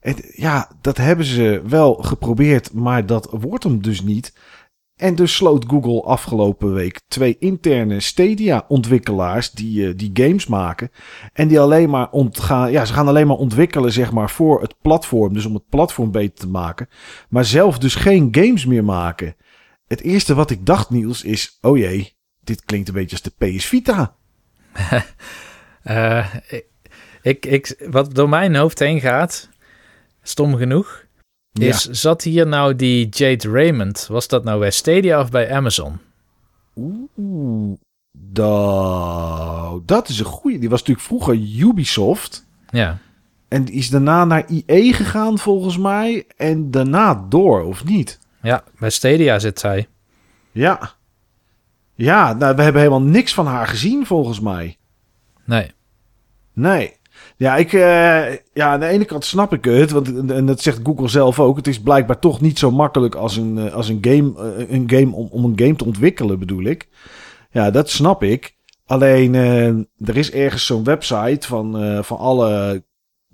[0.00, 4.36] En ja, dat hebben ze wel geprobeerd, maar dat wordt hem dus niet.
[4.96, 10.90] En dus sloot Google afgelopen week twee interne Stadia-ontwikkelaars die, eh, die games maken.
[11.32, 14.74] En die alleen maar ontgaan, ja, ze gaan alleen maar ontwikkelen, zeg maar, voor het
[14.82, 15.32] platform.
[15.32, 16.88] Dus om het platform beter te maken.
[17.28, 19.36] Maar zelf dus geen games meer maken.
[19.86, 23.46] Het eerste wat ik dacht, Niels, is: oh jee, dit klinkt een beetje als de
[23.46, 24.16] PS Vita.
[25.88, 26.34] Eh,
[27.22, 29.48] ik, ik, wat door mijn hoofd heen gaat,
[30.22, 31.04] stom genoeg,
[31.52, 34.06] is zat hier nou die Jade Raymond?
[34.10, 35.98] Was dat nou bij Stadia of bij Amazon?
[36.76, 37.78] Oeh,
[38.12, 40.58] da- dat is een goeie.
[40.58, 42.46] Die was natuurlijk vroeger Ubisoft.
[42.70, 42.98] Ja,
[43.48, 46.24] En die is daarna naar IE gegaan, volgens mij.
[46.36, 48.18] En daarna door, of niet?
[48.42, 49.86] ja bij Stadia zit zij.
[50.52, 50.92] Ja.
[51.94, 54.76] Ja, nou, we hebben helemaal niks van haar gezien, volgens mij.
[55.44, 55.70] Nee,
[56.58, 56.96] Nee.
[57.36, 60.80] Ja, ik, eh, ja, aan de ene kant snap ik het, want en dat zegt
[60.82, 61.56] Google zelf ook.
[61.56, 64.90] Het is blijkbaar toch niet zo makkelijk als een, eh, als een game, eh, een
[64.90, 66.88] game om, om een game te ontwikkelen, bedoel ik.
[67.50, 68.56] Ja, dat snap ik.
[68.86, 69.34] Alleen,
[70.04, 72.82] er is ergens zo'n website van, van alle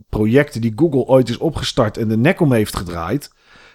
[0.08, 3.32] projecten die Google ooit is opgestart en de nek om heeft gedraaid.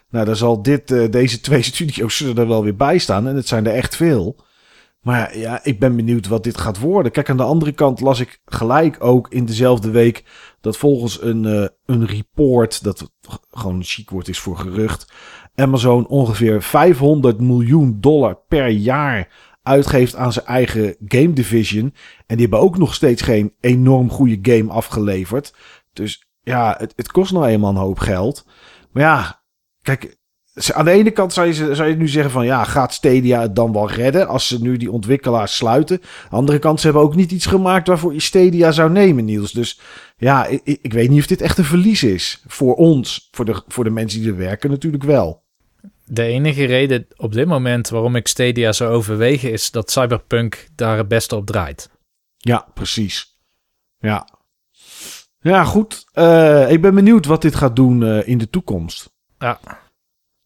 [0.09, 3.27] Nou, daar zal dit, deze twee studio's er wel weer bij staan.
[3.27, 4.35] En het zijn er echt veel.
[5.01, 7.11] Maar ja, ik ben benieuwd wat dit gaat worden.
[7.11, 10.23] Kijk, aan de andere kant las ik gelijk ook in dezelfde week
[10.61, 13.11] dat volgens een, eh, een report, dat
[13.49, 15.13] gewoon een chic woord is voor gerucht,
[15.55, 19.27] Amazon ongeveer 500 miljoen dollar per jaar
[19.63, 21.93] uitgeeft aan zijn eigen game division.
[22.25, 25.53] En die hebben ook nog steeds geen enorm goede game afgeleverd.
[25.93, 28.45] Dus ja, het, het kost nou eenmaal een hoop geld.
[28.91, 29.43] Maar ja,
[29.81, 30.18] kijk,
[30.73, 33.55] aan de ene kant zou je, zou je nu zeggen van ja, gaat Stadia het
[33.55, 35.99] dan wel redden als ze nu die ontwikkelaars sluiten?
[36.01, 39.25] Aan de andere kant, ze hebben ook niet iets gemaakt waarvoor je Stadia zou nemen,
[39.25, 39.51] Niels.
[39.51, 39.79] Dus
[40.17, 42.43] ja, ik, ik- ik weet niet of dit echt een verlies is.
[42.47, 45.43] Voor ons, voor de, voor de mensen die er werken natuurlijk wel.
[46.05, 50.97] de enige reden op dit moment waarom ik Stadia zou overwegen is dat Cyberpunk daar
[50.97, 51.89] het beste op draait.
[52.37, 53.37] Ja, precies.
[53.99, 54.27] Ja.
[55.41, 56.05] Ja, goed.
[56.13, 59.09] Eh, ik ben benieuwd wat dit gaat doen eh, in de toekomst.
[59.37, 59.59] Ja.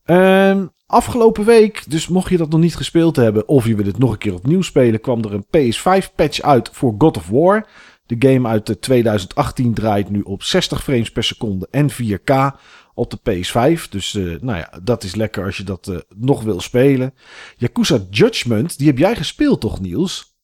[0.03, 3.97] Ehm, afgelopen week, dus mocht je dat nog niet gespeeld hebben of je wil het
[3.97, 7.67] nog een keer opnieuw spelen, kwam er een PS5-patch uit voor God of War.
[8.05, 12.59] De game uit de 2018 draait nu op 60 frames per seconde en 4K
[12.93, 13.89] op de PS5.
[13.89, 17.13] Dus eh, nou ja, dat is lekker als je dat eh, nog wil spelen.
[17.57, 20.35] Yakuza Judgment, die heb jij gespeeld toch, Niels?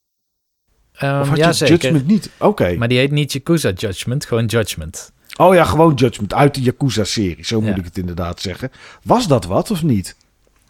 [1.01, 1.73] Um, Of had ja, je zeker.
[1.73, 2.29] Judgment niet?
[2.39, 2.75] Oké.
[2.77, 5.11] Maar die heet niet Yakuza Judgment, gewoon Judgment.
[5.39, 7.45] Oh ja, gewoon Judgment uit de Yakuza-serie.
[7.45, 7.75] Zo moet Ja.
[7.75, 8.71] ik het inderdaad zeggen.
[9.03, 10.15] Was dat wat of niet?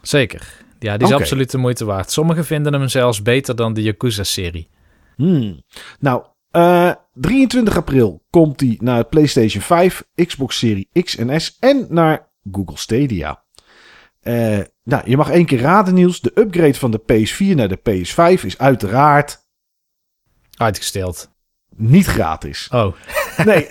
[0.02, 0.64] Zeker.
[0.78, 2.10] Ja, die is absoluut de moeite waard.
[2.10, 4.68] Sommigen vinden hem zelfs beter dan de Yakuza-serie.
[5.16, 5.62] Hmm.
[5.98, 11.86] Nou, eh, 23 april komt hij naar PlayStation 5, Xbox Serie X en S en
[11.88, 13.42] naar Google Stadia.
[14.20, 16.20] Eh, nou, je mag één keer raden, Niels.
[16.20, 19.38] De upgrade van de PS4 naar de PS5 is uiteraard
[20.56, 21.30] Uitgesteld.
[21.80, 22.68] Niet gratis.
[22.72, 22.94] Oh,
[23.44, 23.66] Nee,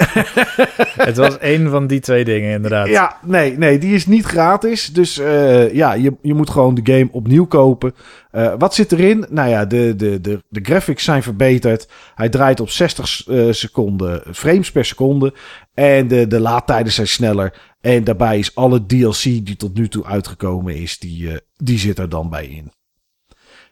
[1.07, 2.87] het was één van die twee dingen inderdaad.
[2.87, 4.87] Ja, nee, nee, die is niet gratis.
[4.87, 7.95] Dus eh, ja, je, je moet gewoon de game opnieuw kopen.
[8.31, 9.25] Eh, wat zit erin?
[9.29, 11.87] Nou ja, de, de, de, de graphics zijn verbeterd.
[12.15, 15.33] Hij draait op 60 eh, seconden frames per seconde.
[15.73, 17.53] En de, de laadtijden zijn sneller.
[17.81, 22.09] En daarbij is alle DLC die tot nu toe uitgekomen is, die, die zit er
[22.09, 22.71] dan bij in.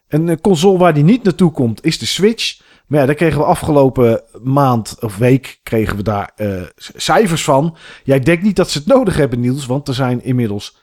[0.07, 2.59] Een console waar die niet naartoe komt is de Switch.
[2.87, 6.61] Maar ja, daar kregen we afgelopen maand of week kregen we daar uh,
[6.95, 7.77] cijfers van.
[8.03, 10.77] Jij denkt niet dat ze het nodig hebben, Niels, want er zijn inmiddels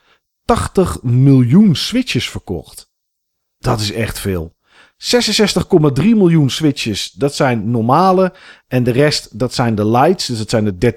[0.44, 2.92] 80 miljoen Switches verkocht.
[3.58, 4.54] Dat is echt veel.
[4.96, 8.32] 66,3 miljoen switches, dat zijn normale.
[8.68, 10.26] En de rest, dat zijn de lights.
[10.26, 10.94] Dus dat zijn de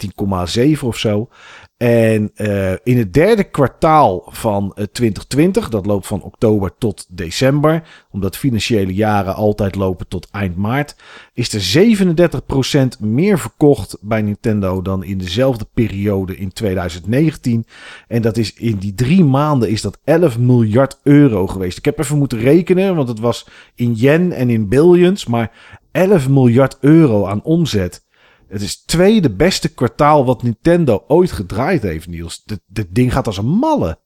[0.75, 1.29] 13,7 of zo.
[1.77, 7.83] En uh, in het derde kwartaal van 2020, eh, dat loopt van oktober tot december,
[8.11, 10.95] omdat financiële jaren altijd lopen tot eind maart,
[11.33, 17.65] is er 37% meer verkocht bij Nintendo dan in dezelfde periode in 2019.
[18.07, 21.77] En dat is in die drie maanden is dat 11 miljard euro geweest.
[21.77, 25.51] Ik heb even moeten rekenen, want het was in yen en in billions, maar
[25.91, 28.05] 11 miljard euro aan omzet.
[28.47, 32.43] Het is tweede beste kwartaal wat Nintendo ooit gedraaid heeft, Niels.
[32.65, 33.97] Dit, ding gaat als een malle.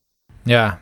[0.44, 0.80] Ja,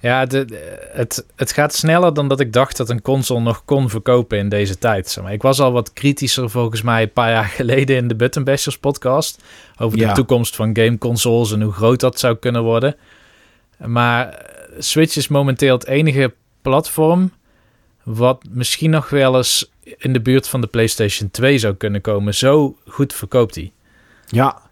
[0.00, 0.46] ja de,
[0.92, 4.48] het, het gaat sneller dan dat ik dacht dat een console nog kon verkopen in
[4.48, 5.08] deze tijd.
[5.08, 5.32] Zeg maar.
[5.32, 8.78] Ik was al wat kritischer volgens mij een paar jaar geleden in de Button Bashers
[8.78, 9.42] podcast.
[9.78, 12.96] Over de toekomst van gameconsoles en hoe groot dat zou kunnen worden.
[13.86, 14.46] Maar
[14.78, 17.30] Switch is momenteel het enige platform
[18.16, 22.34] wat misschien nog wel eens in de buurt van de PlayStation 2 zou kunnen komen.
[22.34, 23.72] Zo goed verkoopt hij.
[24.26, 24.62] Ja.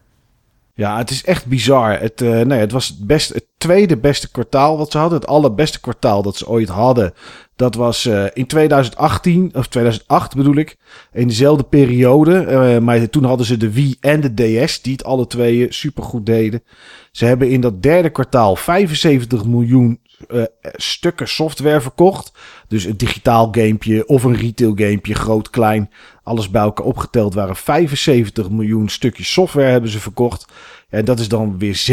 [0.75, 2.01] Ja, het is echt bizar.
[2.01, 5.19] Het, uh, nee, het was best, tweede beste kwartaal wat ze hadden.
[5.19, 7.15] Het allerbeste kwartaal dat ze ooit hadden.
[7.57, 10.77] Dat was uh, in 2018, of 2008 bedoel ik.
[11.13, 12.47] In dezelfde periode.
[12.49, 16.03] Uh, maar toen hadden ze de Wii en de DS, die het alle twee super
[16.03, 16.63] goed deden.
[17.11, 22.33] Ze hebben in dat derde kwartaal 75 miljoen uh, stukken software verkocht.
[22.69, 25.91] Dus een digitaal gamepje of een retail gamepje, groot, klein.
[26.23, 30.47] Alles bij elkaar opgeteld waren 75 miljoen stukjes software hebben ze verkocht.
[30.89, 31.87] En dat is dan weer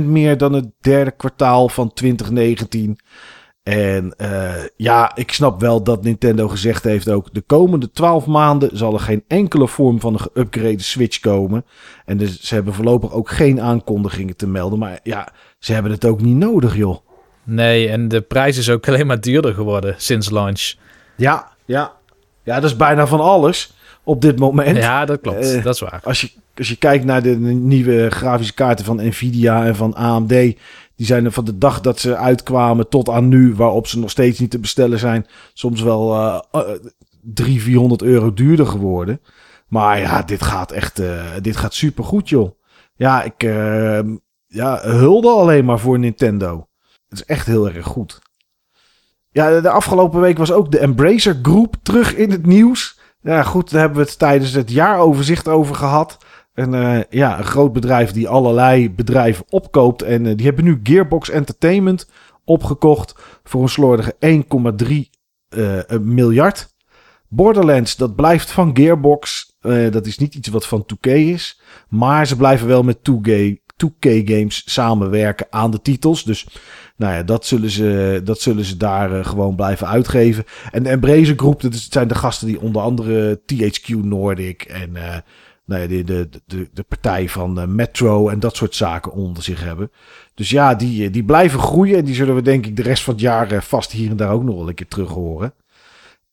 [0.04, 2.98] meer dan het derde kwartaal van 2019.
[3.62, 7.34] En uh, ja, ik snap wel dat Nintendo gezegd heeft ook...
[7.34, 11.64] de komende 12 maanden zal er geen enkele vorm van een geüpgrade Switch komen.
[12.04, 14.78] En dus ze hebben voorlopig ook geen aankondigingen te melden.
[14.78, 16.98] Maar ja, ze hebben het ook niet nodig, joh.
[17.44, 20.74] Nee, en de prijs is ook alleen maar duurder geworden sinds launch.
[21.16, 21.92] Ja, ja.
[22.42, 23.72] Ja, dat is bijna van alles
[24.10, 24.76] op dit moment.
[24.76, 25.54] Ja, dat klopt.
[25.54, 26.00] Uh, dat is waar.
[26.04, 30.28] Als je, als je kijkt naar de nieuwe grafische kaarten van Nvidia en van AMD...
[30.28, 33.54] die zijn er van de dag dat ze uitkwamen tot aan nu...
[33.54, 35.26] waarop ze nog steeds niet te bestellen zijn...
[35.52, 36.60] soms wel uh, uh,
[37.20, 39.20] 300, 400 euro duurder geworden.
[39.68, 41.00] Maar ja, dit gaat echt...
[41.00, 42.50] Uh, dit gaat supergoed, joh.
[42.94, 44.00] Ja, ik uh,
[44.46, 46.68] ja, hulde alleen maar voor Nintendo.
[47.08, 48.18] Het is echt heel erg goed.
[49.30, 52.99] Ja, de afgelopen week was ook de Embracer Group terug in het nieuws.
[53.22, 56.18] Ja, goed, daar hebben we het tijdens het jaaroverzicht over gehad.
[56.54, 60.02] En uh, ja, een groot bedrijf die allerlei bedrijven opkoopt.
[60.02, 62.08] En uh, die hebben nu Gearbox Entertainment
[62.44, 64.16] opgekocht voor een slordige
[64.86, 64.94] 1,3
[65.56, 66.68] uh, miljard.
[67.28, 69.56] Borderlands, dat blijft van Gearbox.
[69.90, 71.60] dat is niet iets wat van 2K is.
[71.88, 73.54] Maar ze blijven wel met 2K,
[73.84, 76.24] 2K games samenwerken aan de titels.
[76.24, 76.46] Dus
[77.00, 80.44] nou ja, dat zullen ze, dat zullen ze daar uh, gewoon blijven uitgeven.
[80.70, 85.16] En de Embracer Groep, dat zijn de gasten die onder andere THQ Nordic en uh,
[85.64, 89.42] nou ja, de, de, de, de partij van uh, Metro en dat soort zaken onder
[89.42, 89.90] zich hebben.
[90.34, 93.12] Dus ja, die, die blijven groeien en die zullen we denk ik de rest van
[93.12, 95.54] het jaar vast hier en daar ook nog wel een keer terug horen.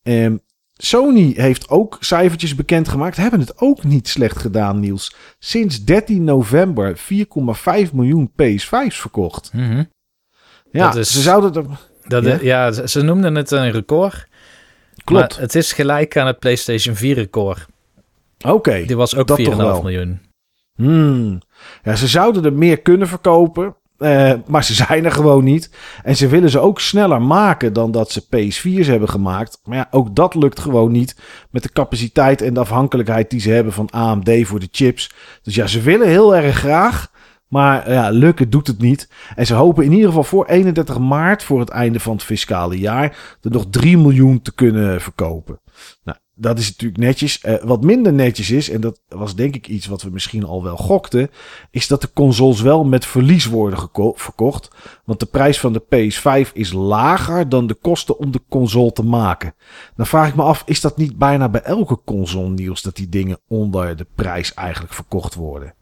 [0.02, 0.40] Um,
[0.72, 3.16] Sony heeft ook cijfertjes bekendgemaakt.
[3.16, 5.14] Hebben het ook niet slecht gedaan, Niels.
[5.38, 9.52] Sinds 13 november 4,5 miljoen PS5's verkocht.
[9.52, 9.88] Mm.
[10.70, 12.38] Ja, is, ze zouden Dat, ja?
[12.40, 12.86] ja?
[12.86, 14.26] ze noemden het een record.
[15.04, 15.36] Klopt.
[15.36, 17.66] het is gelijk aan het PlayStation 4 record.
[18.46, 18.84] Oké.
[18.86, 20.20] Die was ook 4,5 miljoen.
[20.74, 21.40] Hmm.
[21.82, 23.76] Ja, ze zouden er meer kunnen verkopen.
[23.98, 25.70] Uh, maar ze zijn er gewoon niet.
[26.02, 29.60] En ze willen ze ook sneller maken dan dat ze PS4's hebben gemaakt.
[29.64, 31.16] Maar ja, ook dat lukt gewoon niet.
[31.50, 35.10] Met de capaciteit en de afhankelijkheid die ze hebben van AMD voor de chips.
[35.42, 37.10] Dus ja, ze willen heel erg graag.
[37.48, 39.08] Maar ja, lukken doet het niet.
[39.34, 42.78] En ze hopen in ieder geval voor 31 maart, voor het einde van het fiscale
[42.78, 45.60] jaar, er nog 3 miljoen te kunnen verkopen.
[46.04, 47.44] Nou, dat is natuurlijk netjes.
[47.44, 50.62] Uh, wat minder netjes is, en dat was denk ik iets wat we misschien al
[50.62, 51.30] wel gokten,
[51.70, 54.70] is dat de consoles wel met verlies worden verkocht.
[55.04, 59.04] Want de prijs van de PS5 is lager dan de kosten om de console te
[59.04, 59.54] maken.
[59.96, 63.08] Dan vraag ik me af, is dat niet bijna bij elke console nieuws dat die
[63.08, 65.74] dingen onder de prijs eigenlijk verkocht worden?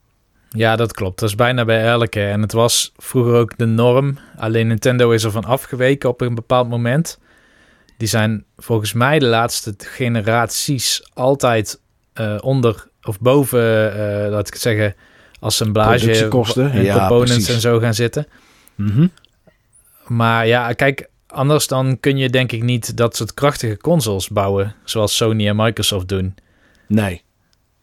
[0.48, 1.18] Ja, dat klopt.
[1.20, 2.24] Dat is bijna bij elke.
[2.24, 4.18] En het was vroeger ook de norm.
[4.36, 7.18] Alleen Nintendo is er van afgeweken op een bepaald moment.
[7.96, 11.80] Die zijn volgens mij de laatste generaties altijd
[12.14, 14.94] uh, onder of boven, uh, laat ik het zeggen,
[15.40, 18.26] assemblage en ja, components en zo gaan zitten.
[18.74, 19.10] Mm -hmm.
[20.06, 24.74] Maar ja, kijk, anders dan kun je denk ik niet dat soort krachtige consoles bouwen,
[24.84, 26.34] zoals Sony en Microsoft doen.
[26.88, 27.22] Nee,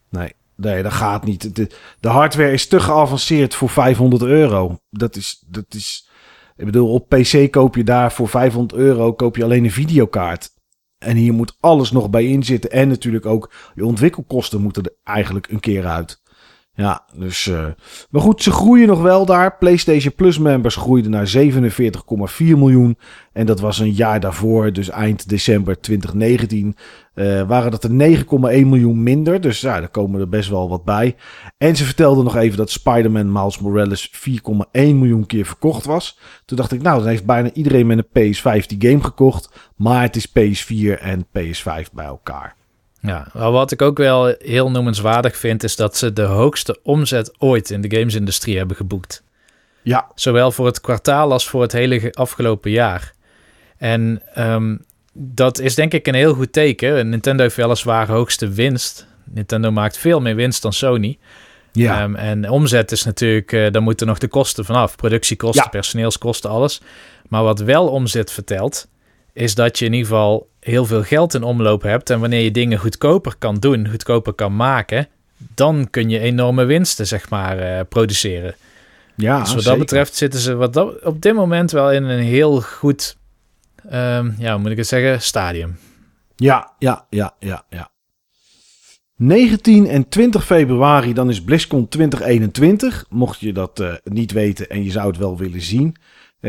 [0.09, 1.55] nee, nee, dat gaat niet.
[1.55, 4.77] De, de hardware is te geavanceerd voor 500 euro.
[4.89, 6.09] Dat is, dat is,
[6.55, 10.51] ik bedoel, op PC koop je daar voor 500 euro koop je alleen een videokaart.
[10.97, 12.71] En hier moet alles nog bij inzitten.
[12.71, 16.21] En natuurlijk ook je ontwikkelkosten moeten er eigenlijk een keer uit.
[16.75, 17.45] Ja, dus.
[17.45, 17.65] Uh,
[18.09, 19.57] maar goed, ze groeien nog wel daar.
[19.57, 21.43] PlayStation Plus members groeiden naar 47,4
[22.37, 22.97] miljoen.
[23.33, 26.75] En dat was een jaar daarvoor, dus eind december 2019,
[27.15, 29.41] uh, waren dat er 9,1 miljoen minder.
[29.41, 31.15] Dus ja, daar komen er best wel wat bij.
[31.57, 36.19] En ze vertelden nog even dat Spider-Man Miles Morales 4,1 miljoen keer verkocht was.
[36.45, 39.71] Toen dacht ik, nou, dan heeft bijna iedereen met een PS5 die game gekocht.
[39.75, 42.62] Maar het is PS4 en PS5 bij elkaar.
[43.07, 47.69] Ja, wat ik ook wel heel noemenswaardig vind, is dat ze de hoogste omzet ooit
[47.69, 49.23] in de gamesindustrie hebben geboekt.
[49.81, 50.11] Ja.
[50.15, 53.13] Zowel voor het kwartaal als voor het hele afgelopen jaar.
[53.77, 57.09] En um, dat is denk ik een heel goed teken.
[57.09, 59.07] Nintendo heeft weliswaar hoogste winst.
[59.23, 61.17] Nintendo maakt veel meer winst dan Sony.
[61.71, 62.03] Ja.
[62.03, 64.95] Um, en omzet is natuurlijk, uh, daar moeten nog de kosten vanaf.
[64.95, 65.69] Productiekosten, ja.
[65.69, 66.81] personeelskosten, alles.
[67.27, 68.87] Maar wat wel omzet vertelt,
[69.33, 72.09] is dat je in ieder geval heel veel geld in omloop hebt.
[72.09, 77.07] En wanneer je dingen goedkoper kan doen, goedkoper kan maken, dan kun je enorme winsten,
[77.07, 78.55] zeg maar, uh, produceren.
[79.15, 79.69] Ja, dus wat zeker.
[79.69, 83.17] dat betreft zitten ze wat dat, op dit moment wel in een heel goed,
[83.85, 85.77] um, ja, hoe moet ik het zeggen, stadium.
[86.35, 87.91] Ja, ja, ja, ja, ja.
[89.15, 93.05] 19 en 20 februari, dan is BlizzCon 2021.
[93.09, 95.95] Mocht je dat uh, niet weten en je zou het wel willen zien.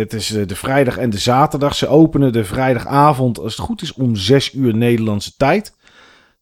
[0.01, 1.75] Het is de vrijdag en de zaterdag.
[1.75, 5.77] Ze openen de vrijdagavond, als het goed is, om 6 uur Nederlandse tijd.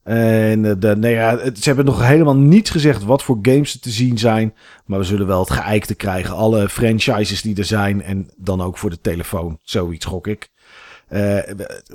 [0.02, 3.90] En de, nee, ja, ze hebben nog helemaal niets gezegd wat voor games er te
[3.90, 4.54] zien zijn.
[4.86, 6.34] Maar we zullen wel het geëikte krijgen.
[6.34, 8.02] Alle franchises die er zijn.
[8.02, 9.58] En dan ook voor de telefoon.
[9.62, 10.51] Zoiets gok ik.
[11.12, 11.38] Uh,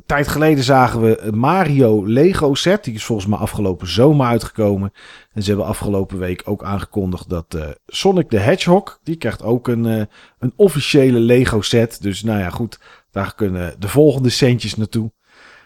[0.05, 2.83] tijd geleden zagen we Mario Lego set.
[2.83, 4.91] Die is volgens mij afgelopen zomer uitgekomen.
[5.33, 8.99] En ze hebben afgelopen week ook aangekondigd dat uh, Sonic the Hedgehog.
[9.03, 10.01] Die krijgt ook een, uh,
[10.39, 12.01] een officiële Lego set.
[12.01, 12.79] Dus nou ja, goed.
[13.11, 15.11] Daar kunnen de volgende centjes naartoe.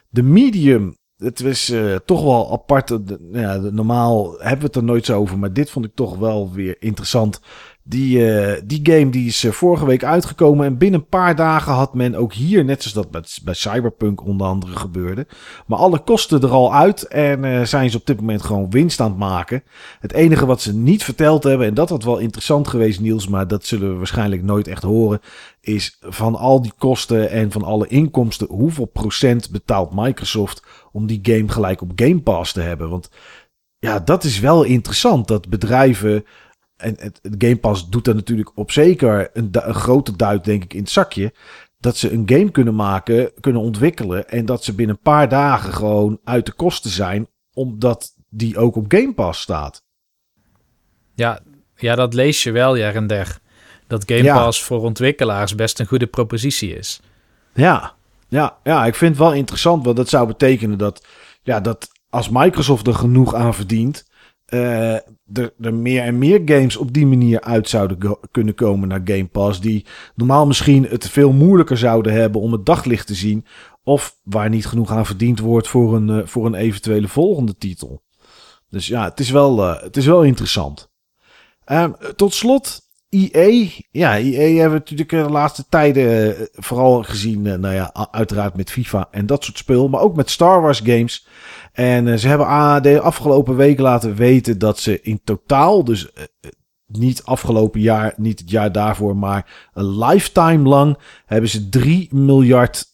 [0.10, 1.00] De Medium.
[1.18, 1.74] Het was
[2.06, 2.88] toch wel apart.
[2.88, 5.40] De, ja, normaal hebben we het er nooit zo over.
[5.40, 7.42] Maar dit vond ik toch wel weer interessant.
[7.84, 10.66] Die, uh, die game die is uh, vorige week uitgekomen.
[10.66, 14.26] En binnen een paar dagen had men ook hier, net zoals dat bij, bij Cyberpunk
[14.26, 15.28] onder andere gebeurde.
[15.66, 17.04] Maar alle kosten er al uit.
[17.04, 19.64] En uh, zijn ze op dit moment gewoon winst aan het maken.
[20.00, 21.68] Het enige wat ze niet verteld hebben.
[21.68, 23.28] En dat had wel interessant geweest, Niels.
[23.28, 25.20] Maar dat zullen we waarschijnlijk nooit echt horen.
[25.62, 28.48] Is van al die kosten en van alle inkomsten.
[28.50, 32.90] Hoeveel procent betaalt Microsoft om die game gelijk op Game Pass te hebben?
[32.90, 33.10] Want
[33.80, 35.28] ja, dat is wel interessant.
[35.28, 36.26] Dat bedrijven
[36.82, 40.64] en het, het Game Pass doet er natuurlijk op zeker een, een, grote duit, denk
[40.64, 41.34] ik, in het zakje.
[41.80, 44.30] Dat ze een game kunnen maken, kunnen ontwikkelen.
[44.30, 47.28] En dat ze binnen een paar dagen gewoon uit de kosten zijn.
[47.54, 49.84] Omdat die ook op Game Pass staat.
[51.16, 51.40] Ja,
[51.76, 53.40] ja dat lees je wel, ja en der.
[53.88, 54.36] Dat Game ja.
[54.36, 57.02] Pass voor ontwikkelaars best een goede propositie is.
[57.54, 57.94] Ja,
[58.28, 59.86] ja, ja, ik vind het wel interessant.
[59.86, 61.06] Want dat zou betekenen dat,
[61.44, 64.06] ja, dat als Microsoft er genoeg aan verdient
[64.54, 64.94] uh,
[65.34, 69.28] er, er meer en meer games op die manier uit zouden kunnen komen naar Game
[69.28, 69.62] Pass.
[69.62, 69.86] Die
[70.16, 73.46] normaal misschien het veel moeilijker zouden hebben om het daglicht te zien.
[73.84, 78.02] Of waar niet genoeg aan verdiend wordt voor een, uh, voor een eventuele volgende titel.
[78.70, 80.90] Dus ja, het is wel, uh, het is wel interessant.
[82.16, 83.68] tot slot, EA.
[83.92, 87.42] Ja, EA hebben we natuurlijk de laatste tijden vooral gezien.
[87.42, 89.90] nou ja, uiteraard met FIFA en dat soort spul.
[89.90, 91.28] Maar ook met Star Wars games.
[91.82, 96.24] En uh, ze hebben de afgelopen week laten weten dat ze in totaal, dus uh,
[96.88, 102.86] niet afgelopen jaar, niet het jaar daarvoor, maar een lifetime lang, hebben ze 3 miljard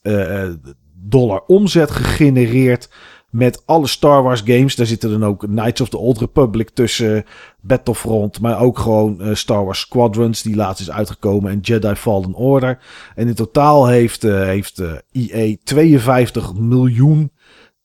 [0.94, 2.90] dollar omzet gegenereerd
[3.30, 4.76] met alle Star Wars games.
[4.76, 7.26] Daar zitten dan ook Knights of the Old Republic tussen,
[7.62, 12.80] Battlefront, maar ook gewoon Star Wars Squadrons, die laatst is uitgekomen, en Jedi Fallen Order.
[13.16, 17.32] En in totaal heeft, uh, heeft EA 52 miljoen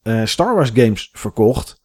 [0.02, 1.80] uh, Star Wars games verkocht.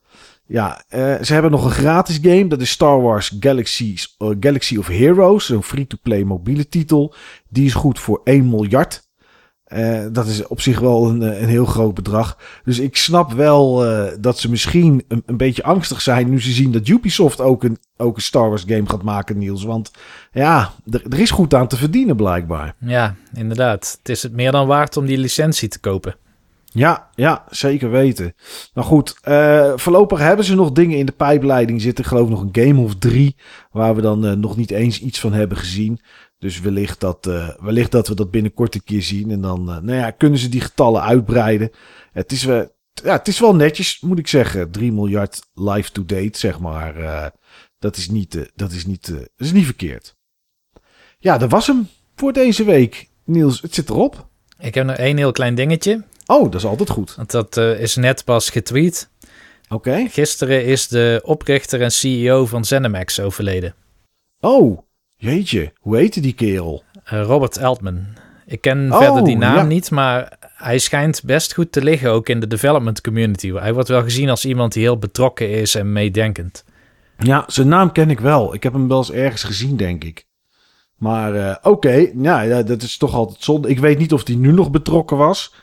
[0.45, 2.47] Ja, uh, ze hebben nog een gratis game.
[2.47, 5.49] Dat is Star Wars Galaxies, uh, Galaxy of Heroes.
[5.49, 7.13] Een free-to-play mobiele titel.
[7.49, 9.05] Die is goed voor 1 miljard.
[10.11, 12.37] Dat is op zich wel een, een heel groot bedrag.
[12.63, 13.85] Dus ik snap wel
[14.19, 16.29] dat ze misschien een, een, beetje angstig zijn.
[16.29, 19.63] Nu ze zien dat Ubisoft ook een, ook een Star Wars game gaat maken, Niels.
[19.63, 19.91] Want
[20.31, 22.75] ja, er is goed aan te verdienen blijkbaar.
[22.79, 23.95] Ja, inderdaad.
[23.97, 26.15] Het is het meer dan waard om die licentie te kopen.
[26.73, 28.33] Ja, ja, zeker weten.
[28.73, 32.03] Nou goed, uh, voorlopig hebben ze nog dingen in de pijpleiding zitten.
[32.03, 33.35] Ik geloof nog een game of drie,
[33.71, 35.99] waar we dan uh, nog niet eens iets van hebben gezien.
[36.39, 39.31] Dus wellicht dat, uh, wellicht dat we dat binnenkort een keer zien.
[39.31, 41.71] En dan nou ja, kunnen ze die getallen uitbreiden.
[42.11, 44.71] Het is, wel, ja, het is wel netjes, moet ik zeggen.
[44.71, 47.31] 3 miljard live to date, zeg maar.
[47.79, 50.15] dat, is niet, dat, is niet, dat is niet verkeerd.
[51.17, 53.09] Ja, dat was hem voor deze week.
[53.25, 54.27] Niels, het zit erop.
[54.59, 56.03] Ik heb nog één heel klein dingetje.
[56.27, 57.15] Oh, dat is altijd goed.
[57.15, 59.09] Want dat uh, is net pas getweet.
[59.69, 60.07] Oké.
[60.09, 63.75] Gisteren is de oprichter en CEO van ZeniMax overleden.
[64.39, 64.79] Oh,
[65.15, 65.73] jeetje.
[65.79, 66.83] Hoe heette die kerel?
[67.13, 68.05] Uh, Robert Altman.
[68.45, 72.29] Ik ken oh, verder die naam niet, maar hij schijnt best goed te liggen ook
[72.29, 73.51] in de development community.
[73.51, 76.63] Hij wordt wel gezien als iemand die heel betrokken is en meedenkend.
[77.17, 78.53] Ja, zijn naam ken ik wel.
[78.53, 80.25] Ik heb hem wel eens ergens gezien, denk ik.
[80.95, 82.13] Maar uh, oké, okay.
[82.47, 83.69] ja, dat is toch altijd zonde.
[83.69, 85.53] Ik weet niet of hij nu nog betrokken was.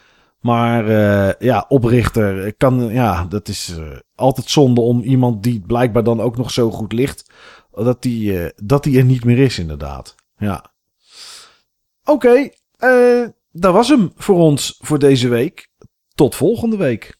[0.44, 6.04] Maar uh, ja, oprichter kan, ja, dat is uh, altijd zonde om iemand die blijkbaar
[6.04, 7.30] dan ook nog zo goed ligt,
[7.72, 10.14] dat die, dat die er niet meer is, inderdaad.
[10.36, 10.72] Ja.
[12.04, 15.68] Oké, okay, dat was hem voor ons voor deze week.
[16.14, 17.16] Tot volgende week.